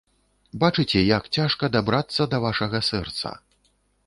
Бачыце, 0.63 1.03
як 1.17 1.29
цяжка 1.39 1.69
дабрацца 1.75 2.21
да 2.33 2.41
вашага 2.47 2.83
сэрца. 2.89 3.29